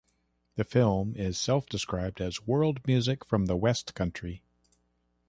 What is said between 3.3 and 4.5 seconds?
the West Country".